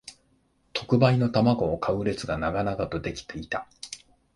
[0.73, 3.67] 特売の玉子を買う列が長々と出来ていた